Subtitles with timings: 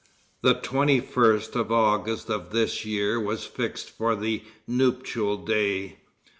[0.41, 5.97] The 21st of August of this year was fixed for the nuptial day.